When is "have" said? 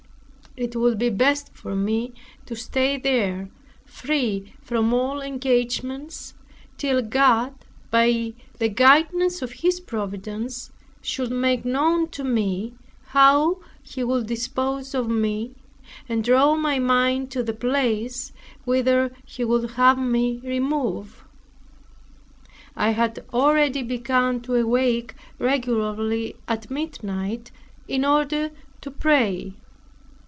19.71-19.97